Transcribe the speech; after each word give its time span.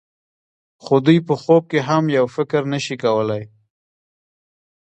خو 0.83 0.95
دوی 1.05 1.19
په 1.27 1.33
خوب 1.41 1.63
کې 1.71 1.79
هم 1.89 2.03
یو 2.17 2.25
فکر 2.35 2.61
نشي 2.73 2.95
کولای. 3.03 3.43